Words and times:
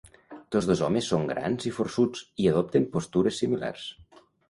Tots 0.55 0.69
dos 0.69 0.81
homes 0.87 1.09
són 1.13 1.27
grans 1.33 1.69
i 1.73 1.75
forçuts, 1.77 2.25
i 2.47 2.51
adopten 2.55 2.91
postures 2.99 3.43
similars. 3.47 3.89